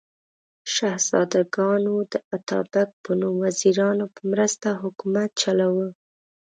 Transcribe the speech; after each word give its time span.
شهزادګانو 0.73 1.95
د 2.11 2.13
اتابک 2.35 2.89
په 3.03 3.11
نوم 3.19 3.35
وزیرانو 3.45 4.05
په 4.15 4.21
مرسته 4.31 4.67
حکومت 4.83 5.29
چلاوه. 5.41 5.87